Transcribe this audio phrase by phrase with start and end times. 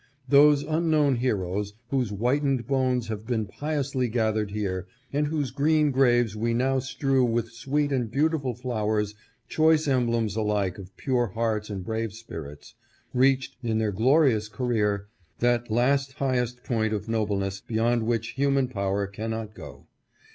[0.27, 4.33] ''Those unknown heroes whose whitened bones have been piously 506 UNKNOWN LOYAL DEAD.
[4.33, 9.13] gathered here, and whose green graves we now strew with sweet and beautiful flowers
[9.47, 12.73] choice emblems alike of pure hearts and brave spirits,
[13.13, 15.05] reached, in their glorious career
[15.37, 19.85] that last highest point of nobleness beyond which human power cannot go.